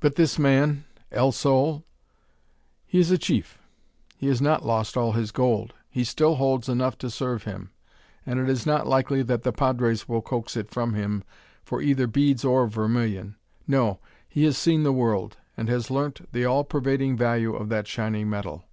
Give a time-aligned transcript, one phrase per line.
[0.00, 0.86] "But this man?
[1.12, 1.84] El Sol?"
[2.86, 3.58] "He is a chief.
[4.16, 5.74] He has not lost all his gold.
[5.90, 7.68] He still holds enough to serve him,
[8.24, 11.24] and it is not likely that the padres will coax it from him
[11.62, 13.36] for either beads or vermilion.
[13.68, 17.86] No; he has seen the world, and has learnt the all pervading value of that
[17.86, 18.64] shining metal."